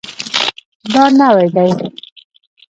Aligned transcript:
دا 0.93 1.03
نوی 1.19 1.45
دی 1.55 1.71